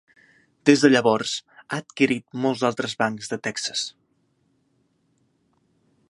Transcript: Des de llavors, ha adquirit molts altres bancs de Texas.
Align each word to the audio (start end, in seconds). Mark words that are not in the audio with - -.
Des 0.67 0.83
de 0.83 0.89
llavors, 0.93 1.33
ha 1.59 1.77
adquirit 1.83 2.25
molts 2.45 2.63
altres 2.71 2.97
bancs 3.03 3.29
de 3.33 3.39
Texas. 3.49 3.87